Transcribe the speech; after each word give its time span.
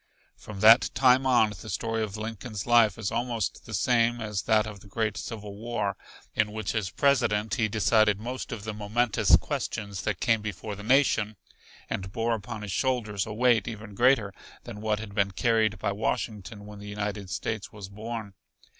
From 0.35 0.61
that 0.61 0.89
time 0.95 1.27
on 1.27 1.51
the 1.61 1.69
story 1.69 2.01
of 2.01 2.17
Lincoln's 2.17 2.65
life 2.65 2.97
is 2.97 3.11
almost 3.11 3.67
the 3.67 3.73
same 3.75 4.19
as 4.19 4.41
that 4.41 4.65
of 4.65 4.79
the 4.79 4.87
great 4.87 5.15
Civil 5.15 5.53
War, 5.55 5.95
in 6.33 6.51
which 6.51 6.73
as 6.73 6.89
President 6.89 7.53
he 7.53 7.67
decided 7.67 8.19
most 8.19 8.51
of 8.51 8.63
the 8.63 8.73
momentous 8.73 9.35
questions 9.35 10.01
that 10.01 10.19
came 10.19 10.41
before 10.41 10.73
the 10.75 10.81
nation, 10.81 11.35
and 11.87 12.11
bore 12.11 12.33
upon 12.33 12.63
his 12.63 12.71
shoulders 12.71 13.27
a 13.27 13.33
weight 13.35 13.67
even 13.67 13.93
greater 13.93 14.33
than 14.63 14.81
what 14.81 14.97
had 14.97 15.13
been 15.13 15.29
carried 15.33 15.77
by 15.77 15.91
Washington 15.91 16.65
when 16.65 16.79
the 16.79 16.89
United 16.89 17.29
States 17.29 17.71
was 17.71 17.87
born. 17.87 18.33